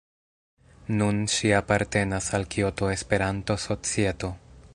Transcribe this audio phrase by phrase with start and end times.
[1.01, 4.33] Nun ŝi apartenas al Kioto-Esperanto-Societo.